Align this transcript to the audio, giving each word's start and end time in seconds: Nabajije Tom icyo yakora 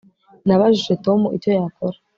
Nabajije 0.47 0.93
Tom 1.05 1.19
icyo 1.37 1.49
yakora 1.57 1.97